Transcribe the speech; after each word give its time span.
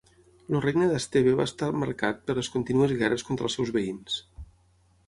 El 0.51 0.63
regne 0.63 0.87
d'Esteve 0.91 1.33
va 1.41 1.45
estar 1.49 1.69
marcat 1.83 2.25
per 2.31 2.37
les 2.41 2.51
contínues 2.57 2.99
guerres 3.03 3.29
contra 3.31 3.51
els 3.51 3.61
seus 3.61 3.75
veïns. 3.79 4.19